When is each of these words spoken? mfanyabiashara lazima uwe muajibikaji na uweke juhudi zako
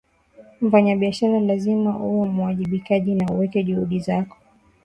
mfanyabiashara 0.61 1.39
lazima 1.39 1.97
uwe 1.99 2.27
muajibikaji 2.27 3.15
na 3.15 3.27
uweke 3.33 3.63
juhudi 3.63 3.99
zako 3.99 4.37